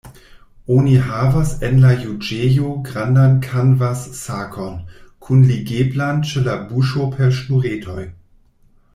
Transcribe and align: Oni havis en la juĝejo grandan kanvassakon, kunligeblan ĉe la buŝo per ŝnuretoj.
Oni 0.75 0.93
havis 1.07 1.49
en 1.67 1.75
la 1.81 1.89
juĝejo 2.05 2.71
grandan 2.87 3.35
kanvassakon, 3.47 4.79
kunligeblan 5.27 6.23
ĉe 6.31 6.43
la 6.47 6.55
buŝo 6.71 7.05
per 7.19 7.37
ŝnuretoj. 7.41 8.07